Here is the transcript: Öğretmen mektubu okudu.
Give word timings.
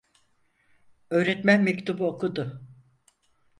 Öğretmen 1.09 1.63
mektubu 1.63 2.07
okudu. 2.07 2.61